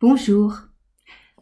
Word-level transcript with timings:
Bonjour. 0.00 0.62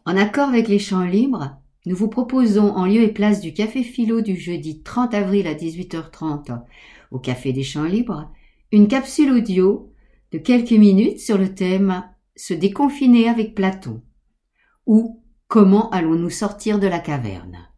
En 0.03 0.17
accord 0.17 0.49
avec 0.49 0.67
les 0.67 0.79
champs 0.79 1.05
libres, 1.05 1.55
nous 1.85 1.95
vous 1.95 2.09
proposons 2.09 2.73
en 2.73 2.85
lieu 2.85 3.03
et 3.03 3.13
place 3.13 3.39
du 3.39 3.53
café 3.53 3.83
philo 3.83 4.19
du 4.19 4.35
jeudi 4.35 4.83
30 4.83 5.13
avril 5.13 5.47
à 5.47 5.53
18h30 5.53 6.63
au 7.11 7.19
café 7.19 7.53
des 7.53 7.63
champs 7.63 7.85
libres, 7.85 8.29
une 8.73 8.89
capsule 8.89 9.31
audio 9.31 9.93
de 10.33 10.39
quelques 10.39 10.73
minutes 10.73 11.21
sur 11.21 11.37
le 11.37 11.55
thème 11.55 12.03
Se 12.35 12.53
déconfiner 12.53 13.29
avec 13.29 13.55
Platon 13.55 14.01
ou 14.85 15.23
Comment 15.47 15.89
allons-nous 15.91 16.29
sortir 16.29 16.79
de 16.79 16.87
la 16.87 16.99
caverne? 16.99 17.69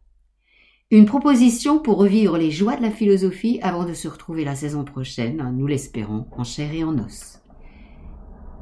Une 0.90 1.06
proposition 1.06 1.78
pour 1.78 1.96
revivre 1.96 2.36
les 2.36 2.50
joies 2.50 2.76
de 2.76 2.82
la 2.82 2.90
philosophie 2.90 3.60
avant 3.62 3.84
de 3.84 3.94
se 3.94 4.08
retrouver 4.08 4.44
la 4.44 4.56
saison 4.56 4.84
prochaine, 4.84 5.54
nous 5.56 5.68
l'espérons, 5.68 6.26
en 6.32 6.42
chair 6.42 6.74
et 6.74 6.82
en 6.82 6.98
os. 6.98 7.41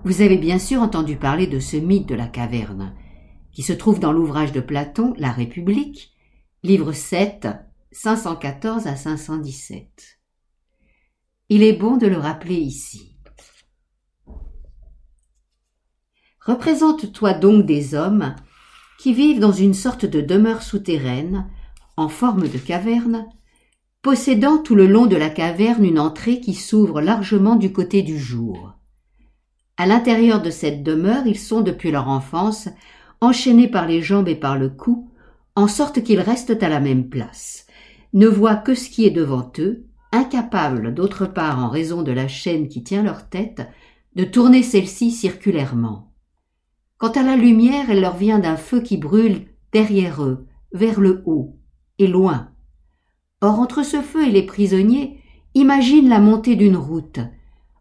Vous 0.03 0.23
avez 0.23 0.39
bien 0.39 0.59
sûr 0.59 0.80
entendu 0.80 1.16
parler 1.16 1.46
de 1.46 1.59
ce 1.59 1.77
mythe 1.77 2.09
de 2.09 2.14
la 2.14 2.27
caverne, 2.27 2.95
qui 3.52 3.62
se 3.62 3.74
trouve 3.74 4.01
dans 4.01 4.12
l'ouvrage 4.12 4.51
de 4.51 4.61
Platon, 4.61 5.12
La 5.19 5.30
République, 5.30 6.15
livre 6.62 6.93
7, 6.93 7.48
514 7.93 8.87
à 8.87 8.97
517. 8.97 10.19
Il 11.51 11.62
est 11.62 11.74
bon 11.74 11.98
de 11.98 12.07
le 12.07 12.16
rappeler 12.16 12.55
ici. 12.55 13.19
Représente-toi 16.41 17.35
donc 17.35 17.66
des 17.66 17.95
hommes 17.95 18.35
qui 18.98 19.12
vivent 19.12 19.41
dans 19.41 19.52
une 19.52 19.74
sorte 19.74 20.07
de 20.07 20.23
demeure 20.23 20.62
souterraine, 20.62 21.46
en 21.98 22.09
forme 22.09 22.48
de 22.48 22.59
caverne, 22.59 23.27
possédant 24.01 24.57
tout 24.57 24.74
le 24.74 24.87
long 24.87 25.05
de 25.05 25.16
la 25.16 25.29
caverne 25.29 25.85
une 25.85 25.98
entrée 25.98 26.41
qui 26.41 26.55
s'ouvre 26.55 27.02
largement 27.02 27.57
du 27.57 27.71
côté 27.71 28.02
du 28.02 28.19
jour. 28.19 28.80
À 29.80 29.87
l'intérieur 29.87 30.43
de 30.43 30.51
cette 30.51 30.83
demeure, 30.83 31.27
ils 31.27 31.39
sont 31.39 31.62
depuis 31.62 31.91
leur 31.91 32.07
enfance 32.11 32.69
enchaînés 33.23 33.66
par 33.66 33.87
les 33.87 34.02
jambes 34.02 34.29
et 34.29 34.34
par 34.34 34.59
le 34.59 34.69
cou, 34.69 35.11
en 35.57 35.68
sorte 35.68 36.02
qu'ils 36.02 36.21
restent 36.21 36.63
à 36.63 36.68
la 36.68 36.80
même 36.80 37.09
place, 37.09 37.66
ne 38.13 38.27
voient 38.27 38.57
que 38.57 38.74
ce 38.74 38.91
qui 38.91 39.07
est 39.07 39.10
devant 39.10 39.51
eux, 39.59 39.87
incapables 40.13 40.93
d'autre 40.93 41.24
part 41.24 41.65
en 41.65 41.71
raison 41.71 42.02
de 42.02 42.13
la 42.13 42.29
chaîne 42.29 42.69
qui 42.69 42.82
tient 42.82 43.02
leur 43.02 43.30
tête, 43.30 43.66
de 44.16 44.24
tourner 44.24 44.63
celle-ci 44.63 45.10
circulairement. 45.13 46.13
Quant 46.99 47.13
à 47.13 47.23
la 47.23 47.37
lumière, 47.37 47.87
elle 47.88 48.02
leur 48.02 48.19
vient 48.19 48.38
d'un 48.38 48.59
feu 48.59 48.82
qui 48.82 48.99
brûle 48.99 49.47
derrière 49.73 50.23
eux, 50.23 50.47
vers 50.74 51.01
le 51.01 51.23
haut, 51.24 51.57
et 51.99 52.07
loin. 52.07 52.51
Or 53.41 53.59
entre 53.59 53.82
ce 53.82 54.02
feu 54.02 54.29
et 54.29 54.30
les 54.30 54.45
prisonniers, 54.45 55.23
imagine 55.54 56.10
la 56.10 56.21
montée 56.21 56.57
d'une 56.57 56.76
route, 56.76 57.21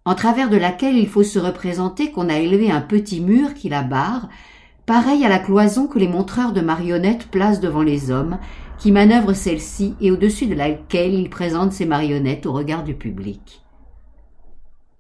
en 0.10 0.16
travers 0.16 0.50
de 0.50 0.58
laquelle 0.58 0.98
il 0.98 1.08
faut 1.08 1.22
se 1.22 1.38
représenter 1.38 2.10
qu'on 2.10 2.30
a 2.30 2.40
élevé 2.40 2.72
un 2.72 2.82
petit 2.82 3.22
mur 3.22 3.54
qui 3.54 3.70
la 3.70 3.84
barre, 3.84 4.28
pareil 4.88 5.24
à 5.24 5.30
la 5.30 5.38
cloison 5.38 5.86
que 5.86 6.00
les 6.00 6.08
montreurs 6.08 6.52
de 6.52 6.62
marionnettes 6.62 7.28
placent 7.28 7.60
devant 7.60 7.84
les 7.84 8.10
hommes, 8.10 8.40
qui 8.80 8.92
manœuvrent 8.92 9.36
celle-ci 9.36 9.94
et 10.02 10.10
au-dessus 10.10 10.48
de 10.48 10.56
laquelle 10.56 11.14
ils 11.14 11.30
présentent 11.30 11.74
ces 11.74 11.86
marionnettes 11.86 12.48
au 12.48 12.54
regard 12.54 12.84
du 12.84 12.96
public. 12.96 13.62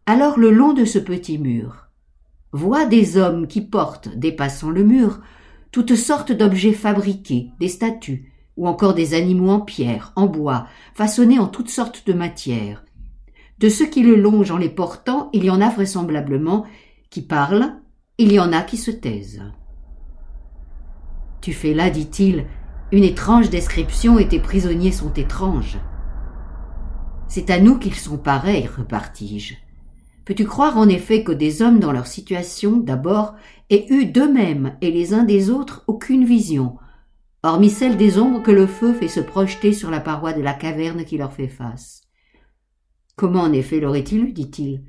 Alors 0.06 0.38
le 0.38 0.52
long 0.52 0.74
de 0.74 0.86
ce 0.86 1.00
petit 1.00 1.40
mur, 1.40 1.88
voit 2.52 2.86
des 2.86 3.18
hommes 3.18 3.48
qui 3.48 3.62
portent, 3.62 4.16
dépassant 4.16 4.70
le 4.70 4.84
mur, 4.84 5.22
toutes 5.72 5.96
sortes 5.96 6.34
d'objets 6.34 6.74
fabriqués, 6.74 7.50
des 7.60 7.70
statues, 7.70 8.32
ou 8.58 8.68
encore 8.68 8.94
des 8.94 9.16
animaux 9.16 9.50
en 9.50 9.62
pierre, 9.62 10.14
en 10.16 10.28
bois, 10.28 10.68
façonnés 10.94 11.40
en 11.40 11.48
toutes 11.48 11.72
sortes 11.72 12.06
de 12.06 12.14
matières, 12.14 12.84
de 13.60 13.70
ceux 13.70 13.88
qui 13.88 14.04
le 14.04 14.16
longent 14.16 14.52
en 14.52 14.58
les 14.58 14.70
portant, 14.70 15.30
il 15.34 15.44
y 15.44 15.50
en 15.50 15.62
a 15.62 15.70
vraisemblablement 15.70 16.66
qui 17.10 17.22
parlent, 17.22 17.76
il 18.18 18.32
y 18.32 18.40
en 18.40 18.54
a 18.54 18.62
qui 18.62 18.78
se 18.78 18.92
taisent. 18.92 19.44
Tu 21.42 21.54
fais 21.54 21.74
là, 21.74 21.90
dit-il, 21.90 22.46
une 22.92 23.04
étrange 23.04 23.50
description 23.50 24.18
et 24.18 24.28
tes 24.28 24.40
prisonniers 24.40 24.92
sont 24.92 25.14
étranges. 25.14 25.78
C'est 27.28 27.50
à 27.50 27.60
nous 27.60 27.78
qu'ils 27.78 27.96
sont 27.96 28.18
pareils, 28.18 28.68
repartis-je. 28.68 29.56
Peux-tu 30.26 30.46
croire 30.46 30.78
en 30.78 30.88
effet 30.88 31.24
que 31.24 31.32
des 31.32 31.62
hommes 31.62 31.80
dans 31.80 31.92
leur 31.92 32.08
situation, 32.08 32.78
d'abord, 32.78 33.36
aient 33.70 33.88
eu 33.90 34.06
d'eux-mêmes 34.06 34.76
et 34.82 34.92
les 34.92 35.14
uns 35.14 35.24
des 35.24 35.50
autres 35.50 35.84
aucune 35.88 36.26
vision, 36.26 36.78
hormis 37.44 37.70
celle 37.70 37.98
des 37.98 38.20
ombres 38.20 38.42
que 38.42 38.52
le 38.52 38.68
feu 38.68 38.94
fait 38.94 39.08
se 39.08 39.20
projeter 39.20 39.74
sur 39.74 39.92
la 39.92 40.00
paroi 40.00 40.34
de 40.34 40.42
la 40.42 40.54
caverne 40.54 41.04
qui 41.04 41.18
leur 41.18 41.34
fait 41.34 41.48
face? 41.48 41.99
Comment 43.20 43.42
en 43.42 43.52
effet 43.52 43.82
l'auraient-ils 43.82 44.24
eu, 44.24 44.32
dit-il, 44.32 44.82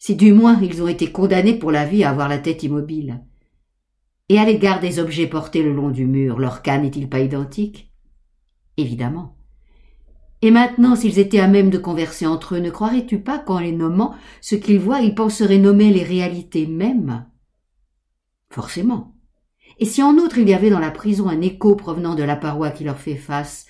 si 0.00 0.16
du 0.16 0.32
moins 0.32 0.60
ils 0.60 0.82
ont 0.82 0.88
été 0.88 1.12
condamnés 1.12 1.56
pour 1.56 1.70
la 1.70 1.84
vie 1.84 2.02
à 2.02 2.10
avoir 2.10 2.28
la 2.28 2.38
tête 2.38 2.64
immobile 2.64 3.22
Et 4.28 4.40
à 4.40 4.44
l'égard 4.44 4.80
des 4.80 4.98
objets 4.98 5.28
portés 5.28 5.62
le 5.62 5.72
long 5.72 5.90
du 5.90 6.04
mur, 6.04 6.40
leur 6.40 6.62
cas 6.62 6.78
n'est-il 6.78 7.08
pas 7.08 7.20
identique? 7.20 7.92
Évidemment. 8.78 9.36
Et 10.42 10.50
maintenant, 10.50 10.96
s'ils 10.96 11.20
étaient 11.20 11.38
à 11.38 11.46
même 11.46 11.70
de 11.70 11.78
converser 11.78 12.26
entre 12.26 12.56
eux, 12.56 12.58
ne 12.58 12.70
croirais-tu 12.70 13.20
pas 13.20 13.38
qu'en 13.38 13.60
les 13.60 13.70
nommant 13.70 14.16
ce 14.40 14.56
qu'ils 14.56 14.80
voient, 14.80 15.02
ils 15.02 15.14
penseraient 15.14 15.58
nommer 15.58 15.92
les 15.92 16.02
réalités 16.02 16.66
mêmes? 16.66 17.26
Forcément. 18.50 19.14
Et 19.78 19.84
si 19.84 20.02
en 20.02 20.16
outre 20.16 20.38
il 20.38 20.48
y 20.48 20.54
avait 20.54 20.70
dans 20.70 20.80
la 20.80 20.90
prison 20.90 21.28
un 21.28 21.42
écho 21.42 21.76
provenant 21.76 22.16
de 22.16 22.24
la 22.24 22.34
paroi 22.34 22.72
qui 22.72 22.82
leur 22.82 22.98
fait 22.98 23.14
face, 23.14 23.66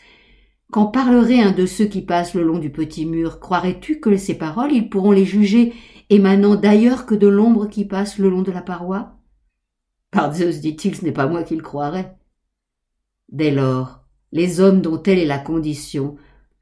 quand 0.71 0.87
parlerait 0.87 1.41
un 1.41 1.53
de 1.53 1.65
ceux 1.65 1.87
qui 1.87 2.03
passent 2.03 2.35
le 2.35 2.43
long 2.43 2.59
du 2.59 2.71
petit 2.71 3.07
mur, 3.07 3.41
croirais-tu 3.41 4.01
que 4.01 4.17
ces 4.17 4.37
paroles, 4.37 4.73
ils 4.73 4.91
pourront 4.91 5.13
les 5.13 5.25
juger 5.25 5.73
émanant 6.11 6.57
d'ailleurs 6.57 7.07
que 7.07 7.15
de 7.15 7.27
l'ombre 7.27 7.69
qui 7.69 7.87
passe 7.87 8.19
le 8.19 8.29
long 8.29 8.43
de 8.43 8.53
la 8.53 8.63
paroi? 8.63 9.17
Par 10.11 10.35
Zeus, 10.35 10.61
dit-il, 10.61 10.95
ce 10.95 11.05
n'est 11.05 11.13
pas 11.13 11.27
moi 11.27 11.43
qui 11.43 11.57
le 11.57 11.63
croirais. 11.63 12.17
Dès 13.31 13.51
lors, 13.51 14.05
les 14.33 14.61
hommes 14.61 14.83
dont 14.83 14.99
telle 14.99 15.19
est 15.19 15.27
la 15.27 15.39
condition 15.39 16.17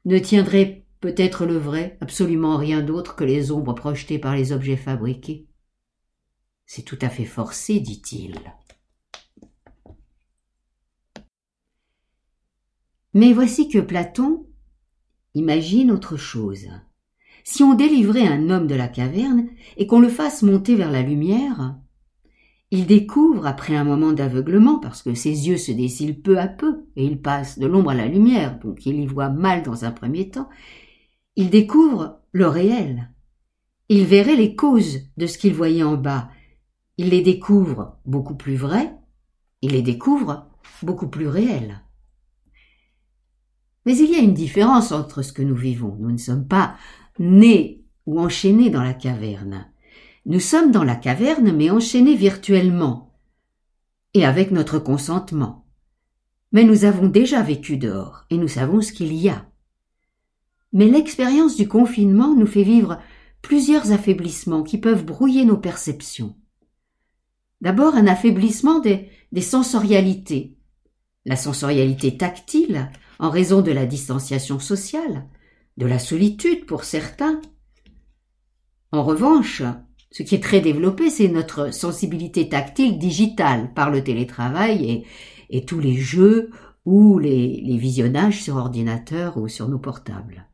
ne 0.05 0.19
tiendraient 0.19 0.85
peut-être 1.01 1.45
le 1.45 1.57
vrai, 1.57 1.97
absolument 2.01 2.57
rien 2.57 2.81
d'autre 2.81 3.15
que 3.15 3.23
les 3.23 3.51
ombres 3.51 3.73
projetées 3.73 4.19
par 4.19 4.35
les 4.35 4.51
objets 4.51 4.77
fabriqués. 4.77 5.47
C'est 6.65 6.83
tout 6.83 6.99
à 7.01 7.09
fait 7.09 7.25
forcé, 7.25 7.79
dit-il. 7.79 8.39
Mais 13.13 13.33
voici 13.33 13.69
que 13.69 13.79
Platon 13.79 14.45
imagine 15.33 15.91
autre 15.91 16.17
chose. 16.17 16.67
Si 17.43 17.63
on 17.63 17.73
délivrait 17.73 18.27
un 18.27 18.49
homme 18.49 18.67
de 18.67 18.75
la 18.75 18.87
caverne 18.87 19.47
et 19.77 19.87
qu'on 19.87 19.99
le 19.99 20.09
fasse 20.09 20.43
monter 20.43 20.75
vers 20.75 20.91
la 20.91 21.01
lumière, 21.01 21.77
il 22.69 22.85
découvre, 22.85 23.47
après 23.47 23.75
un 23.75 23.85
moment 23.85 24.11
d'aveuglement, 24.11 24.79
parce 24.79 25.01
que 25.01 25.13
ses 25.13 25.47
yeux 25.47 25.57
se 25.57 25.71
décilent 25.71 26.21
peu 26.21 26.37
à 26.37 26.47
peu, 26.47 26.83
et 26.97 27.05
il 27.05 27.21
passe 27.21 27.59
de 27.59 27.65
l'ombre 27.65 27.91
à 27.91 27.95
la 27.95 28.07
lumière, 28.07 28.59
donc 28.59 28.85
il 28.85 28.99
y 28.99 29.05
voit 29.05 29.29
mal 29.29 29.63
dans 29.63 29.85
un 29.85 29.91
premier 29.91 30.29
temps, 30.29 30.49
il 31.37 31.49
découvre 31.49 32.19
le 32.33 32.47
réel. 32.47 33.09
Il 33.87 34.03
verrait 34.03 34.35
les 34.35 34.55
causes 34.55 34.99
de 35.15 35.27
ce 35.27 35.37
qu'il 35.37 35.53
voyait 35.53 35.83
en 35.83 35.95
bas. 35.95 36.29
Il 36.97 37.09
les 37.09 37.21
découvre 37.21 37.99
beaucoup 38.05 38.35
plus 38.35 38.55
vrais, 38.55 38.93
il 39.61 39.71
les 39.71 39.81
découvre 39.81 40.47
beaucoup 40.83 41.07
plus 41.07 41.27
réels. 41.27 41.83
Mais 43.87 43.97
il 43.99 44.11
y 44.11 44.15
a 44.15 44.19
une 44.19 44.33
différence 44.33 44.91
entre 44.91 45.21
ce 45.21 45.31
que 45.31 45.41
nous 45.41 45.55
vivons. 45.55 45.95
Nous 45.97 46.11
ne 46.11 46.17
sommes 46.17 46.45
pas 46.45 46.75
nés 47.19 47.85
ou 48.05 48.19
enchaînés 48.19 48.69
dans 48.69 48.83
la 48.83 48.93
caverne. 48.93 49.71
Nous 50.25 50.41
sommes 50.41 50.71
dans 50.71 50.83
la 50.83 50.97
caverne 50.97 51.55
mais 51.55 51.69
enchaînés 51.69 52.17
virtuellement 52.17 53.17
et 54.13 54.25
avec 54.25 54.51
notre 54.51 54.77
consentement. 54.77 55.65
Mais 56.51 56.65
nous 56.65 56.83
avons 56.83 57.07
déjà 57.07 57.41
vécu 57.41 57.77
dehors 57.77 58.25
et 58.29 58.37
nous 58.37 58.49
savons 58.49 58.81
ce 58.81 58.91
qu'il 58.91 59.13
y 59.13 59.29
a. 59.29 59.49
Mais 60.73 60.89
l'expérience 60.89 61.55
du 61.55 61.69
confinement 61.69 62.35
nous 62.35 62.45
fait 62.45 62.63
vivre 62.63 62.99
plusieurs 63.41 63.93
affaiblissements 63.93 64.63
qui 64.63 64.79
peuvent 64.79 65.05
brouiller 65.05 65.45
nos 65.45 65.55
perceptions. 65.55 66.35
D'abord 67.61 67.95
un 67.95 68.07
affaiblissement 68.07 68.79
des, 68.81 69.09
sensorialités. 69.39 70.57
La 71.23 71.37
sensorialité 71.37 72.17
tactile, 72.17 72.91
en 73.19 73.29
raison 73.29 73.61
de 73.61 73.71
la 73.71 73.85
distanciation 73.85 74.59
sociale, 74.59 75.25
de 75.77 75.85
la 75.85 75.99
solitude 75.99 76.65
pour 76.65 76.83
certains. 76.83 77.41
En 78.91 79.03
revanche, 79.03 79.63
ce 80.11 80.23
qui 80.23 80.35
est 80.35 80.43
très 80.43 80.61
développé, 80.61 81.09
c'est 81.09 81.27
notre 81.27 81.73
sensibilité 81.73 82.49
tactile 82.49 82.97
digitale 82.97 83.73
par 83.73 83.91
le 83.91 84.03
télétravail 84.03 85.05
et, 85.49 85.65
tous 85.65 85.79
les 85.79 85.97
jeux 85.97 86.51
ou 86.85 87.19
les, 87.19 87.61
les 87.61 87.77
visionnages 87.77 88.41
sur 88.41 88.55
ordinateur 88.55 89.37
ou 89.37 89.47
sur 89.47 89.67
nos 89.67 89.79
portables. 89.79 90.47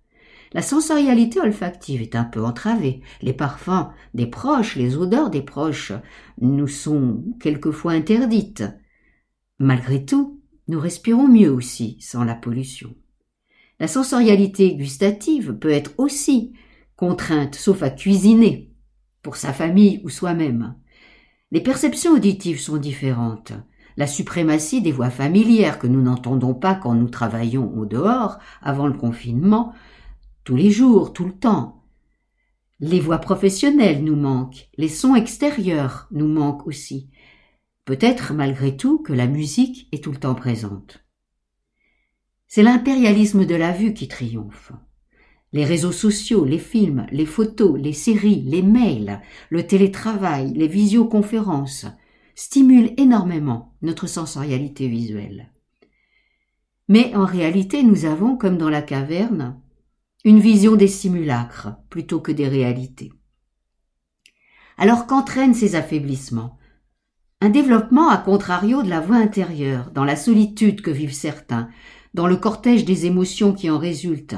La 0.54 0.62
sensorialité 0.62 1.39
olfactive 1.39 2.01
est 2.01 2.15
un 2.15 2.24
peu 2.24 2.44
entravée. 2.44 3.01
Les 3.21 3.33
parfums 3.33 3.89
des 4.13 4.27
proches, 4.27 4.75
les 4.75 4.98
odeurs 4.98 5.31
des 5.31 5.42
proches 5.42 5.94
nous 6.39 6.68
sont 6.68 7.24
quelquefois 7.39 7.94
interdites. 7.94 8.63
Malgré 9.57 10.06
tout, 10.06 10.43
nous 10.68 10.80
respirons 10.80 11.27
mieux 11.27 11.51
aussi 11.51 11.98
sans 12.00 12.24
la 12.24 12.36
pollution. 12.36 12.95
La 13.80 13.88
sensorialité 13.88 14.75
gustative 14.75 15.54
peut 15.54 15.71
être 15.71 15.92
aussi 15.98 16.54
contrainte, 16.95 17.56
sauf 17.56 17.83
à 17.83 17.89
cuisiner, 17.89 18.71
pour 19.21 19.36
sa 19.36 19.51
famille 19.51 20.01
ou 20.04 20.10
soi-même. 20.10 20.75
Les 21.51 21.62
perceptions 21.62 22.13
auditives 22.13 22.60
sont 22.60 22.77
différentes. 22.77 23.54
La 23.98 24.07
suprématie 24.07 24.81
des 24.81 24.92
voix 24.92 25.10
familières 25.10 25.80
que 25.80 25.88
nous 25.88 26.01
n'entendons 26.01 26.54
pas 26.54 26.75
quand 26.75 26.95
nous 26.95 27.10
travaillons 27.10 27.71
au 27.77 27.86
dehors, 27.86 28.39
avant 28.62 28.88
le 28.88 28.94
confinement, 28.94 29.74
tous 30.44 30.56
les 30.56 30.71
jours, 30.71 31.13
tout 31.13 31.25
le 31.25 31.33
temps. 31.33 31.83
Les 32.80 33.00
voix 33.00 33.19
professionnelles 33.19 34.04
nous 34.04 34.15
manquent, 34.15 34.69
les 34.77 34.89
sons 34.89 35.15
extérieurs 35.15 36.07
nous 36.12 36.27
manquent 36.27 36.68
aussi. 36.68 37.10
Peut-être 37.85 38.33
malgré 38.33 38.77
tout 38.77 39.00
que 39.00 39.13
la 39.13 39.27
musique 39.27 39.89
est 39.91 40.03
tout 40.03 40.12
le 40.12 40.19
temps 40.19 40.35
présente. 40.35 41.03
C'est 42.47 42.63
l'impérialisme 42.63 43.45
de 43.45 43.56
la 43.56 43.71
vue 43.71 43.94
qui 43.94 44.07
triomphe. 44.07 44.71
Les 45.51 45.65
réseaux 45.65 45.91
sociaux, 45.91 46.45
les 46.45 46.59
films, 46.59 47.06
les 47.12 47.25
photos, 47.25 47.80
les 47.80 47.94
séries, 47.94 48.41
les 48.41 48.62
mails, 48.62 49.21
le 49.50 49.68
télétravail, 49.68 50.53
les 50.53 50.68
visioconférences 50.68 51.85
stimulent 52.35 52.94
énormément 52.97 53.75
notre 53.81 54.07
sensorialité 54.07 54.88
visuelle. 54.88 55.51
Mais 56.88 57.13
en 57.15 57.25
réalité, 57.25 57.83
nous 57.83 58.06
avons, 58.06 58.38
comme 58.38 58.57
dans 58.57 58.69
la 58.69 58.81
caverne, 58.81 59.59
une 60.25 60.39
vision 60.39 60.75
des 60.75 60.88
simulacres 60.88 61.69
plutôt 61.89 62.19
que 62.19 62.31
des 62.31 62.47
réalités. 62.47 63.12
Alors 64.77 65.06
qu'entraînent 65.06 65.53
ces 65.53 65.75
affaiblissements 65.75 66.57
Un 67.44 67.50
développement 67.50 68.07
à 68.07 68.16
contrario 68.16 68.84
de 68.84 68.90
la 68.90 69.01
voix 69.01 69.18
intérieure, 69.18 69.92
dans 69.94 70.06
la 70.06 70.16
solitude 70.16 70.81
que 70.81 70.92
vivent 70.92 71.12
certains, 71.12 71.68
dans 72.13 72.25
le 72.25 72.38
cortège 72.38 72.86
des 72.86 73.06
émotions 73.06 73.51
qui 73.51 73.69
en 73.69 73.78
résultent, 73.78 74.38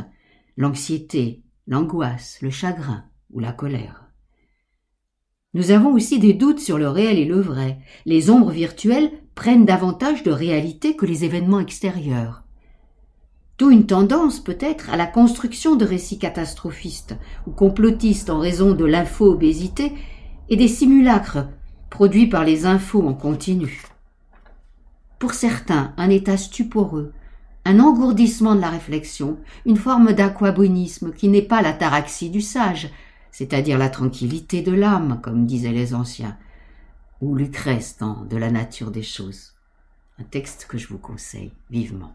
l'anxiété, 0.58 1.44
l'angoisse, 1.68 2.40
le 2.42 2.50
chagrin 2.50 3.04
ou 3.32 3.40
la 3.40 3.52
colère. 3.52 4.08
Nous 5.54 5.70
avons 5.70 5.94
aussi 5.94 6.18
des 6.18 6.34
doutes 6.34 6.60
sur 6.60 6.80
le 6.80 6.88
réel 6.88 7.20
et 7.20 7.26
le 7.26 7.40
vrai. 7.40 7.78
Les 8.08 8.32
ombres 8.32 8.50
virtuelles 8.50 9.12
prennent 9.36 9.66
davantage 9.66 10.24
de 10.24 10.32
réalité 10.32 10.96
que 10.96 11.06
les 11.06 11.26
événements 11.26 11.60
extérieurs. 11.60 12.44
D'où 13.60 13.70
une 13.70 13.86
tendance 13.86 14.44
peut-être 14.44 14.90
à 14.90 14.98
la 14.98 15.06
construction 15.06 15.76
de 15.76 15.86
récits 15.86 16.18
catastrophistes 16.18 17.16
ou 17.46 17.52
complotistes 17.52 18.32
en 18.32 18.40
raison 18.40 18.74
de 18.74 18.86
l'info-obésité 18.86 19.92
et 20.50 20.56
des 20.56 20.68
simulacres 20.68 21.46
produits 21.96 22.28
par 22.28 22.44
les 22.44 22.66
infos 22.66 23.08
en 23.08 23.14
continu. 23.14 23.82
Pour 25.18 25.34
certains, 25.34 25.94
un 25.96 26.10
état 26.10 26.36
stuporeux, 26.36 27.14
un 27.64 27.80
engourdissement 27.80 28.54
de 28.54 28.60
la 28.60 28.70
réflexion, 28.70 29.38
une 29.66 29.78
forme 29.78 30.12
d'aquabonisme 30.12 31.14
qui 31.14 31.30
n'est 31.30 31.42
pas 31.42 31.62
la 31.62 31.72
taraxie 31.72 32.30
du 32.30 32.42
sage, 32.42 32.90
c'est-à-dire 33.32 33.78
la 33.78 33.88
tranquillité 33.88 34.62
de 34.62 34.74
l'âme, 34.74 35.22
comme 35.24 35.46
disaient 35.46 35.72
les 35.72 35.94
anciens, 35.96 36.38
ou 37.22 37.34
Lucrèce 37.34 37.96
dans 37.98 38.26
De 38.26 38.36
la 38.36 38.52
nature 38.52 38.92
des 38.92 39.02
choses. 39.02 39.54
Un 40.20 40.24
texte 40.24 40.66
que 40.68 40.78
je 40.78 40.90
vous 40.90 40.98
conseille 40.98 41.54
vivement. 41.72 42.12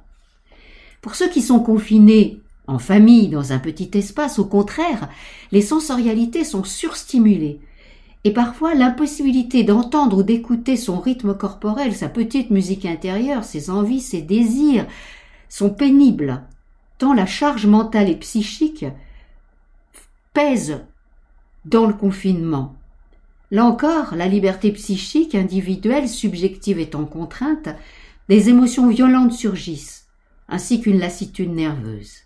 Pour 1.01 1.15
ceux 1.15 1.31
qui 1.31 1.41
sont 1.41 1.61
confinés 1.61 2.43
en 2.67 2.79
famille 2.79 3.29
dans 3.29 3.55
un 3.55 3.59
petit 3.59 3.91
espace, 3.95 4.39
au 4.39 4.45
contraire, 4.45 5.09
les 5.53 5.63
sensorialités 5.63 6.45
sont 6.45 6.65
surstimulées. 6.65 7.63
Et 8.25 8.33
parfois 8.33 8.75
l'impossibilité 8.75 9.65
d'entendre 9.65 10.19
ou 10.19 10.23
d'écouter 10.23 10.77
son 10.77 11.01
rythme 11.01 11.35
corporel, 11.35 11.95
sa 11.95 12.09
petite 12.09 12.51
musique 12.51 12.85
intérieure, 12.85 13.45
ses 13.45 13.71
envies, 13.71 14.01
ses 14.01 14.21
désirs, 14.21 14.87
sont 15.49 15.71
pénibles, 15.71 16.43
tant 16.99 17.15
la 17.15 17.27
charge 17.27 17.67
mentale 17.67 18.11
et 18.11 18.17
psychique 18.17 18.85
pèse 20.35 20.81
dans 21.65 21.87
le 21.87 21.95
confinement. 21.95 22.75
Là 23.51 23.65
encore, 23.65 24.15
la 24.15 24.29
liberté 24.29 24.71
psychique, 24.73 25.35
individuelle, 25.35 26.09
subjective 26.09 26.79
étant 26.79 27.05
contrainte, 27.05 27.69
des 28.29 28.49
émotions 28.49 28.89
violentes 28.89 29.33
surgissent, 29.33 30.07
ainsi 30.49 30.81
qu'une 30.81 31.01
lassitude 31.01 31.51
nerveuse. 31.51 32.19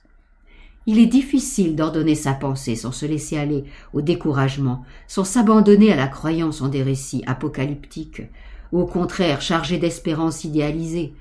Il 0.87 0.99
est 0.99 1.07
difficile 1.07 1.77
d'ordonner 1.77 2.15
sa 2.15 2.35
pensée 2.35 2.77
sans 2.77 2.93
se 2.93 3.07
laisser 3.07 3.39
aller 3.39 3.65
au 3.95 4.03
découragement, 4.03 4.85
sans 5.07 5.25
s'abandonner 5.25 5.93
à 5.93 5.97
la 5.97 6.09
croyance 6.09 6.61
en 6.61 6.69
des 6.69 6.83
récits 6.83 7.25
apocalyptiques, 7.27 8.23
ou 8.71 8.81
au 8.81 8.87
contraire 8.87 9.41
chargés 9.41 9.79
d'espérances 9.79 10.45
idéalisées, 10.45 11.15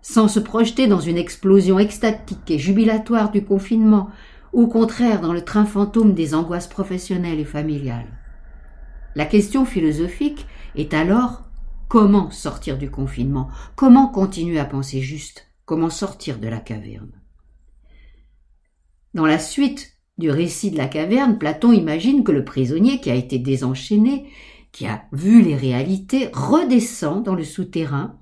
sans 0.00 0.28
se 0.28 0.40
projeter 0.40 0.86
dans 0.86 1.00
une 1.00 1.18
explosion 1.18 1.78
extatique 1.78 2.50
et 2.50 2.58
jubilatoire 2.58 3.30
du 3.30 3.44
confinement, 3.44 4.10
ou 4.54 4.62
au 4.62 4.66
contraire 4.68 5.20
dans 5.20 5.32
le 5.32 5.44
train 5.44 5.66
fantôme 5.66 6.14
des 6.14 6.34
angoisses 6.34 6.68
professionnelles 6.68 7.40
et 7.40 7.44
familiales. 7.44 8.06
La 9.16 9.26
question 9.26 9.64
philosophique 9.64 10.46
est 10.76 10.94
alors 10.94 11.42
comment 11.88 12.30
sortir 12.30 12.78
du 12.78 12.90
confinement, 12.90 13.48
comment 13.76 14.08
continuer 14.08 14.58
à 14.58 14.64
penser 14.64 15.00
juste, 15.00 15.46
comment 15.66 15.90
sortir 15.90 16.38
de 16.38 16.48
la 16.48 16.58
caverne? 16.58 17.12
Dans 19.14 19.26
la 19.26 19.38
suite 19.38 19.96
du 20.18 20.30
récit 20.30 20.72
de 20.72 20.76
la 20.76 20.88
caverne, 20.88 21.38
Platon 21.38 21.72
imagine 21.72 22.24
que 22.24 22.32
le 22.32 22.44
prisonnier 22.44 23.00
qui 23.00 23.10
a 23.10 23.14
été 23.14 23.38
désenchaîné, 23.38 24.28
qui 24.72 24.86
a 24.86 25.04
vu 25.12 25.40
les 25.40 25.54
réalités, 25.54 26.30
redescend 26.32 27.22
dans 27.22 27.36
le 27.36 27.44
souterrain 27.44 28.18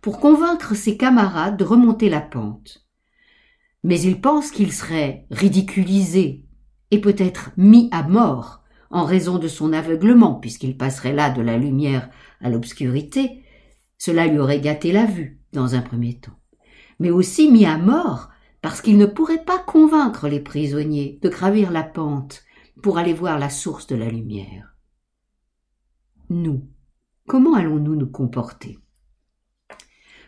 pour 0.00 0.20
convaincre 0.20 0.76
ses 0.76 0.96
camarades 0.96 1.56
de 1.56 1.64
remonter 1.64 2.08
la 2.08 2.20
pente. 2.20 2.86
Mais 3.82 4.00
il 4.00 4.20
pense 4.20 4.52
qu'il 4.52 4.72
serait 4.72 5.26
ridiculisé 5.32 6.44
et 6.92 7.00
peut-être 7.00 7.50
mis 7.56 7.88
à 7.90 8.04
mort 8.04 8.62
en 8.90 9.04
raison 9.04 9.38
de 9.38 9.48
son 9.48 9.72
aveuglement, 9.72 10.34
puisqu'il 10.34 10.76
passerait 10.76 11.12
là 11.12 11.30
de 11.30 11.42
la 11.42 11.58
lumière 11.58 12.08
à 12.40 12.50
l'obscurité, 12.50 13.42
cela 13.98 14.28
lui 14.28 14.38
aurait 14.38 14.60
gâté 14.60 14.92
la 14.92 15.06
vue 15.06 15.40
dans 15.52 15.74
un 15.74 15.82
premier 15.82 16.20
temps, 16.20 16.38
mais 17.00 17.10
aussi 17.10 17.50
mis 17.50 17.66
à 17.66 17.78
mort 17.78 18.30
parce 18.66 18.82
qu'il 18.82 18.98
ne 18.98 19.06
pourrait 19.06 19.44
pas 19.44 19.60
convaincre 19.60 20.26
les 20.26 20.40
prisonniers 20.40 21.20
de 21.22 21.28
gravir 21.28 21.70
la 21.70 21.84
pente 21.84 22.42
pour 22.82 22.98
aller 22.98 23.12
voir 23.12 23.38
la 23.38 23.48
source 23.48 23.86
de 23.86 23.94
la 23.94 24.08
lumière. 24.08 24.74
Nous, 26.30 26.66
comment 27.28 27.54
allons-nous 27.54 27.94
nous 27.94 28.08
comporter? 28.08 28.80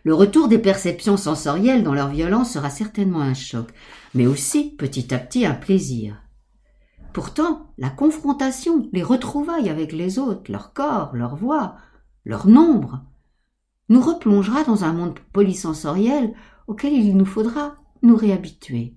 Le 0.05 0.15
retour 0.15 0.47
des 0.47 0.61
perceptions 0.61 1.17
sensorielles 1.17 1.83
dans 1.83 1.95
leur 1.95 2.11
violence 2.11 2.53
sera 2.53 2.71
certainement 2.71 3.23
un 3.23 3.35
choc, 3.35 3.73
mais 4.15 4.29
aussi, 4.29 4.71
petit 4.77 5.13
à 5.13 5.19
petit, 5.19 5.45
un 5.45 5.55
plaisir. 5.55 6.23
Pourtant, 7.13 7.73
la 7.77 7.91
confrontation, 7.91 8.89
les 8.93 9.03
retrouvailles 9.03 9.69
avec 9.69 9.91
les 9.91 10.21
autres, 10.21 10.53
leur 10.53 10.73
corps, 10.73 11.17
leur 11.17 11.35
voix, 11.35 11.75
leur 12.25 12.47
nombre, 12.47 13.05
nous 13.89 14.01
replongera 14.01 14.63
dans 14.63 14.85
un 14.85 14.93
monde 14.93 15.19
polysensoriel 15.33 16.35
auquel 16.69 16.93
il 16.93 17.17
nous 17.17 17.27
faudra 17.27 17.79
nous 18.03 18.17
réhabituer. 18.17 18.95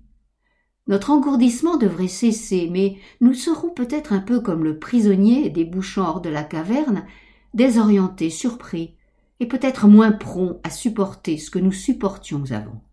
Notre 0.88 1.12
engourdissement 1.12 1.78
devrait 1.78 2.08
cesser, 2.08 2.68
mais 2.72 2.98
nous 3.22 3.34
serons 3.34 3.70
peut-être 3.70 4.14
un 4.14 4.20
peu 4.20 4.42
comme 4.42 4.64
le 4.64 4.80
prisonnier 4.80 5.50
débouchant 5.50 6.08
hors 6.08 6.22
de 6.22 6.30
la 6.30 6.44
caverne, 6.44 7.06
désorienté, 7.54 8.30
surpris, 8.30 8.96
et 9.40 9.48
peut-être 9.48 9.88
moins 9.88 10.12
prompt 10.12 10.60
à 10.64 10.70
supporter 10.70 11.38
ce 11.38 11.50
que 11.50 11.60
nous 11.60 11.72
supportions 11.72 12.44
avant. 12.52 12.84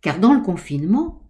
Car 0.00 0.20
dans 0.20 0.32
le 0.32 0.42
confinement, 0.42 1.22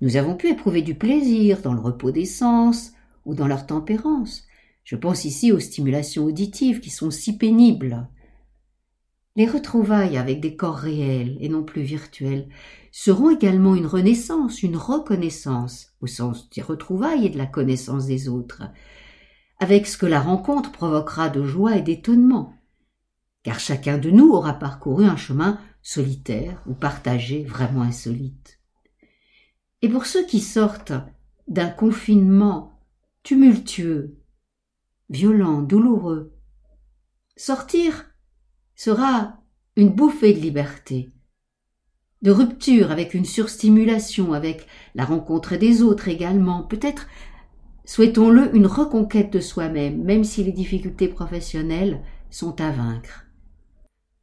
nous 0.00 0.16
avons 0.16 0.36
pu 0.36 0.48
éprouver 0.48 0.82
du 0.82 0.94
plaisir 0.94 1.62
dans 1.62 1.72
le 1.72 1.80
repos 1.80 2.10
des 2.10 2.24
sens 2.24 2.92
ou 3.24 3.34
dans 3.34 3.46
leur 3.46 3.66
tempérance. 3.66 4.44
Je 4.84 4.96
pense 4.96 5.24
ici 5.24 5.52
aux 5.52 5.60
stimulations 5.60 6.24
auditives 6.24 6.80
qui 6.80 6.90
sont 6.90 7.10
si 7.10 7.36
pénibles. 7.36 8.08
Les 9.36 9.46
retrouvailles 9.46 10.16
avec 10.16 10.40
des 10.40 10.56
corps 10.56 10.76
réels 10.76 11.36
et 11.40 11.48
non 11.48 11.62
plus 11.62 11.82
virtuels 11.82 12.48
seront 12.90 13.30
également 13.30 13.74
une 13.74 13.86
renaissance, 13.86 14.62
une 14.62 14.76
reconnaissance, 14.76 15.92
au 16.00 16.06
sens 16.06 16.50
des 16.50 16.62
retrouvailles 16.62 17.26
et 17.26 17.30
de 17.30 17.38
la 17.38 17.46
connaissance 17.46 18.06
des 18.06 18.28
autres, 18.28 18.62
avec 19.60 19.86
ce 19.86 19.98
que 19.98 20.06
la 20.06 20.20
rencontre 20.20 20.72
provoquera 20.72 21.28
de 21.28 21.44
joie 21.44 21.76
et 21.76 21.82
d'étonnement 21.82 22.56
car 23.46 23.60
chacun 23.60 23.96
de 23.96 24.10
nous 24.10 24.32
aura 24.32 24.54
parcouru 24.54 25.04
un 25.04 25.16
chemin 25.16 25.60
solitaire 25.80 26.60
ou 26.66 26.74
partagé 26.74 27.44
vraiment 27.44 27.82
insolite. 27.82 28.58
Et 29.82 29.88
pour 29.88 30.04
ceux 30.04 30.26
qui 30.26 30.40
sortent 30.40 30.94
d'un 31.46 31.68
confinement 31.68 32.80
tumultueux, 33.22 34.18
violent, 35.10 35.62
douloureux, 35.62 36.34
sortir 37.36 38.06
sera 38.76 39.40
une 39.74 39.90
bouffée 39.90 40.32
de 40.32 40.38
liberté, 40.38 41.10
de 42.22 42.30
rupture 42.30 42.92
avec 42.92 43.12
une 43.14 43.24
surstimulation, 43.24 44.32
avec 44.32 44.68
la 44.94 45.04
rencontre 45.04 45.56
des 45.56 45.82
autres 45.82 46.08
également, 46.08 46.62
peut-être 46.62 47.08
souhaitons-le 47.84 48.54
une 48.54 48.66
reconquête 48.66 49.32
de 49.32 49.40
soi-même, 49.40 50.02
même 50.04 50.22
si 50.22 50.44
les 50.44 50.52
difficultés 50.52 51.08
professionnelles 51.08 52.02
sont 52.30 52.60
à 52.60 52.70
vaincre 52.70 53.26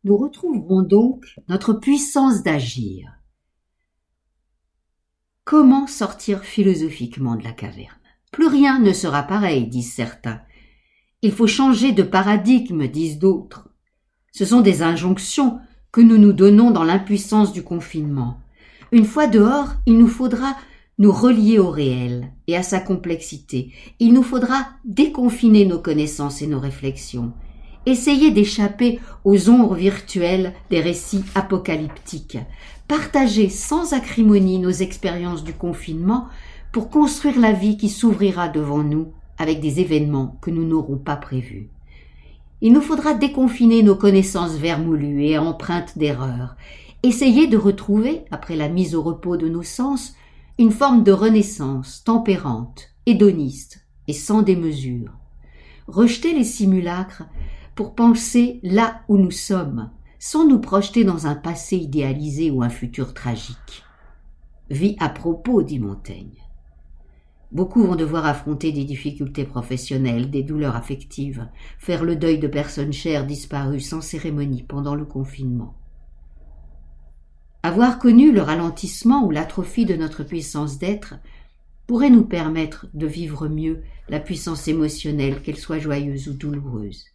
nous 0.04 0.18
retrouverons 0.18 0.82
donc 0.82 1.26
notre 1.48 1.74
puissance 1.74 2.44
d'agir. 2.44 3.10
Comment 5.46 5.88
sortir 5.88 6.44
philosophiquement 6.44 7.36
de 7.36 7.44
la 7.44 7.52
caverne? 7.52 8.00
Plus 8.32 8.48
rien 8.48 8.80
ne 8.80 8.94
sera 8.94 9.24
pareil, 9.24 9.68
disent 9.68 9.94
certains. 9.94 10.42
Il 11.22 11.32
faut 11.32 11.48
changer 11.48 11.92
de 11.92 12.04
paradigme, 12.04 12.88
disent 12.88 13.20
d'autres. 13.20 13.70
Ce 14.36 14.46
sont 14.46 14.62
des 14.62 14.82
injonctions 14.82 15.60
que 15.92 16.02
nous 16.02 16.18
nous 16.18 16.34
donnons 16.34 16.72
dans 16.72 16.84
l'impuissance 16.84 17.54
du 17.54 17.62
confinement. 17.62 18.40
Une 18.92 19.06
fois 19.06 19.28
dehors, 19.28 19.76
il 19.86 20.00
nous 20.00 20.08
faudra 20.08 20.58
nous 20.98 21.12
relier 21.12 21.60
au 21.60 21.70
réel 21.70 22.32
et 22.48 22.58
à 22.58 22.64
sa 22.64 22.80
complexité. 22.80 23.72
Il 24.00 24.12
nous 24.12 24.24
faudra 24.24 24.66
déconfiner 24.86 25.68
nos 25.68 25.78
connaissances 25.78 26.42
et 26.42 26.48
nos 26.48 26.60
réflexions, 26.60 27.32
essayer 27.86 28.32
d'échapper 28.32 29.00
aux 29.24 29.52
ombres 29.52 29.76
virtuelles 29.76 30.54
des 30.72 30.82
récits 30.82 31.26
apocalyptiques, 31.36 32.40
partager 32.88 33.50
sans 33.50 33.94
acrimonie 33.94 34.58
nos 34.58 34.72
expériences 34.72 35.44
du 35.44 35.54
confinement 35.54 36.28
pour 36.72 36.90
construire 36.90 37.40
la 37.40 37.52
vie 37.52 37.78
qui 37.78 37.90
s'ouvrira 37.90 38.50
devant 38.50 38.82
nous 38.82 39.14
avec 39.38 39.60
des 39.60 39.80
événements 39.80 40.40
que 40.42 40.50
nous 40.50 40.66
n'aurons 40.66 40.98
pas 40.98 41.18
prévus. 41.18 41.70
Il 42.66 42.72
nous 42.72 42.82
faudra 42.82 43.14
déconfiner 43.14 43.84
nos 43.84 43.98
connaissances 43.98 44.56
vermoulues 44.56 45.26
et 45.26 45.38
empreintes 45.38 45.98
d'erreur, 45.98 46.56
essayer 47.04 47.48
de 47.48 47.58
retrouver, 47.58 48.24
après 48.32 48.56
la 48.56 48.70
mise 48.70 48.96
au 48.96 49.02
repos 49.02 49.36
de 49.36 49.50
nos 49.50 49.64
sens, 49.64 50.16
une 50.58 50.72
forme 50.72 51.04
de 51.04 51.12
renaissance 51.12 52.06
tempérante, 52.06 52.94
hédoniste 53.06 53.86
et 54.08 54.14
sans 54.14 54.44
démesure. 54.44 55.12
Rejeter 55.88 56.34
les 56.34 56.46
simulacres 56.46 57.24
pour 57.76 57.96
penser 57.96 58.62
là 58.64 59.02
où 59.10 59.18
nous 59.18 59.32
sommes, 59.32 59.90
sans 60.18 60.48
nous 60.48 60.60
projeter 60.60 61.04
dans 61.04 61.28
un 61.28 61.36
passé 61.36 61.76
idéalisé 61.76 62.50
ou 62.50 62.64
un 62.64 62.70
futur 62.70 63.14
tragique. 63.14 63.84
Vie 64.70 64.96
à 65.02 65.10
propos, 65.10 65.64
dit 65.64 65.80
Montaigne. 65.80 66.43
Beaucoup 67.54 67.84
vont 67.84 67.96
devoir 67.96 68.26
affronter 68.26 68.72
des 68.72 68.84
difficultés 68.84 69.46
professionnelles, 69.46 70.32
des 70.32 70.42
douleurs 70.42 70.76
affectives, 70.76 71.48
faire 71.78 72.04
le 72.04 72.16
deuil 72.16 72.40
de 72.40 72.48
personnes 72.48 72.94
chères 72.94 73.28
disparues 73.28 73.80
sans 73.80 74.02
cérémonie 74.02 74.64
pendant 74.64 74.96
le 74.96 75.06
confinement. 75.06 75.76
Avoir 77.62 78.00
connu 78.00 78.32
le 78.32 78.42
ralentissement 78.42 79.24
ou 79.24 79.30
l'atrophie 79.30 79.86
de 79.86 79.96
notre 79.96 80.24
puissance 80.24 80.80
d'être 80.80 81.14
pourrait 81.86 82.10
nous 82.10 82.26
permettre 82.26 82.88
de 82.96 83.06
vivre 83.06 83.48
mieux 83.48 83.84
la 84.10 84.20
puissance 84.20 84.68
émotionnelle, 84.68 85.44
qu'elle 85.44 85.58
soit 85.58 85.78
joyeuse 85.78 86.28
ou 86.30 86.34
douloureuse. 86.34 87.06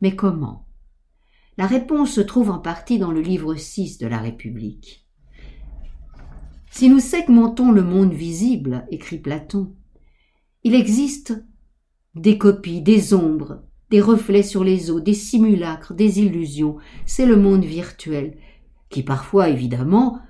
Mais 0.00 0.16
comment? 0.16 0.66
La 1.56 1.68
réponse 1.68 2.10
se 2.10 2.20
trouve 2.20 2.50
en 2.50 2.58
partie 2.58 2.98
dans 2.98 3.12
le 3.12 3.20
livre 3.20 3.54
6 3.54 3.98
de 3.98 4.08
la 4.08 4.18
République. 4.18 5.06
Si 6.70 6.88
nous 6.88 7.00
segmentons 7.00 7.72
le 7.72 7.82
monde 7.82 8.12
visible, 8.12 8.86
écrit 8.90 9.18
Platon, 9.18 9.74
il 10.62 10.74
existe 10.74 11.44
des 12.14 12.38
copies, 12.38 12.80
des 12.80 13.12
ombres, 13.12 13.64
des 13.90 14.00
reflets 14.00 14.44
sur 14.44 14.62
les 14.62 14.90
eaux, 14.90 15.00
des 15.00 15.14
simulacres, 15.14 15.94
des 15.94 16.20
illusions. 16.20 16.78
C'est 17.06 17.26
le 17.26 17.36
monde 17.36 17.64
virtuel, 17.64 18.38
qui 18.88 19.02
parfois, 19.02 19.48
évidemment, 19.48 20.20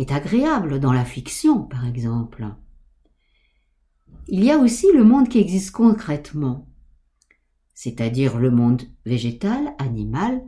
est 0.00 0.10
agréable 0.10 0.80
dans 0.80 0.92
la 0.92 1.04
fiction, 1.04 1.62
par 1.62 1.86
exemple. 1.86 2.44
Il 4.26 4.42
y 4.42 4.50
a 4.50 4.58
aussi 4.58 4.88
le 4.92 5.04
monde 5.04 5.28
qui 5.28 5.38
existe 5.38 5.70
concrètement, 5.70 6.68
c'est-à-dire 7.72 8.38
le 8.38 8.50
monde 8.50 8.82
végétal, 9.06 9.74
animal, 9.78 10.42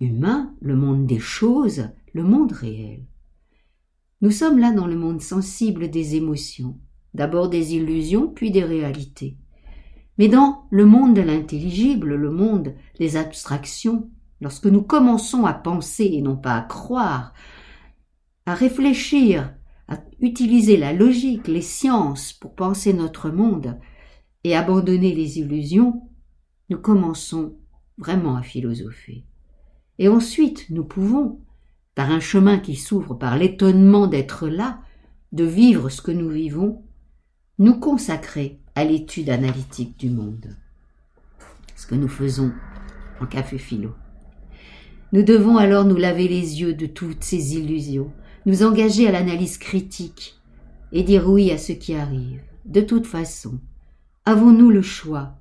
humain, 0.00 0.54
le 0.60 0.76
monde 0.76 1.06
des 1.06 1.18
choses, 1.18 1.90
le 2.14 2.22
monde 2.22 2.52
réel. 2.52 3.04
Nous 4.20 4.30
sommes 4.30 4.58
là 4.58 4.72
dans 4.72 4.86
le 4.86 4.96
monde 4.96 5.20
sensible 5.20 5.90
des 5.90 6.16
émotions, 6.16 6.78
d'abord 7.14 7.48
des 7.48 7.74
illusions, 7.74 8.28
puis 8.28 8.50
des 8.50 8.64
réalités. 8.64 9.36
Mais 10.18 10.28
dans 10.28 10.66
le 10.70 10.84
monde 10.84 11.14
de 11.14 11.22
l'intelligible, 11.22 12.14
le 12.14 12.30
monde 12.30 12.74
des 12.98 13.16
abstractions, 13.16 14.10
lorsque 14.40 14.66
nous 14.66 14.82
commençons 14.82 15.44
à 15.44 15.54
penser 15.54 16.10
et 16.12 16.22
non 16.22 16.36
pas 16.36 16.56
à 16.56 16.62
croire, 16.62 17.32
à 18.46 18.54
réfléchir, 18.54 19.54
à 19.86 19.98
utiliser 20.20 20.76
la 20.76 20.92
logique, 20.92 21.46
les 21.46 21.62
sciences 21.62 22.32
pour 22.32 22.54
penser 22.54 22.92
notre 22.92 23.30
monde 23.30 23.78
et 24.42 24.56
abandonner 24.56 25.14
les 25.14 25.38
illusions, 25.38 26.02
nous 26.68 26.78
commençons 26.78 27.56
vraiment 27.96 28.36
à 28.36 28.42
philosopher. 28.42 29.24
Et 29.98 30.08
ensuite, 30.08 30.66
nous 30.70 30.84
pouvons, 30.84 31.40
par 31.98 32.12
un 32.12 32.20
chemin 32.20 32.60
qui 32.60 32.76
s'ouvre 32.76 33.14
par 33.14 33.36
l'étonnement 33.36 34.06
d'être 34.06 34.46
là, 34.46 34.78
de 35.32 35.42
vivre 35.42 35.88
ce 35.88 36.00
que 36.00 36.12
nous 36.12 36.28
vivons, 36.28 36.84
nous 37.58 37.74
consacrer 37.74 38.60
à 38.76 38.84
l'étude 38.84 39.30
analytique 39.30 39.98
du 39.98 40.08
monde. 40.08 40.54
Ce 41.74 41.88
que 41.88 41.96
nous 41.96 42.06
faisons 42.06 42.52
en 43.20 43.26
café 43.26 43.58
philo. 43.58 43.96
Nous 45.12 45.24
devons 45.24 45.56
alors 45.56 45.84
nous 45.84 45.96
laver 45.96 46.28
les 46.28 46.60
yeux 46.60 46.72
de 46.72 46.86
toutes 46.86 47.24
ces 47.24 47.56
illusions, 47.56 48.12
nous 48.46 48.62
engager 48.62 49.08
à 49.08 49.10
l'analyse 49.10 49.58
critique 49.58 50.38
et 50.92 51.02
dire 51.02 51.28
oui 51.28 51.50
à 51.50 51.58
ce 51.58 51.72
qui 51.72 51.96
arrive. 51.96 52.40
De 52.64 52.80
toute 52.80 53.08
façon, 53.08 53.58
avons-nous 54.24 54.70
le 54.70 54.82
choix? 54.82 55.34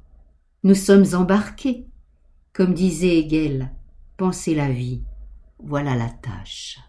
Nous 0.64 0.74
sommes 0.74 1.06
embarqués. 1.14 1.86
Comme 2.52 2.74
disait 2.74 3.20
Hegel, 3.20 3.70
penser 4.18 4.56
la 4.56 4.72
vie 4.72 5.04
voilà 5.60 5.96
la 5.96 6.10
tâche. 6.10 6.80